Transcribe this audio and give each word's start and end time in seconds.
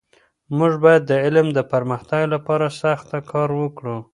موږ 0.57 0.73
باید 0.83 1.03
د 1.05 1.11
علم 1.25 1.47
د 1.57 1.59
پرمختګ 1.71 2.21
لپاره 2.33 2.67
سخته 2.81 3.17
کار 3.31 3.49
وکړو. 3.61 3.97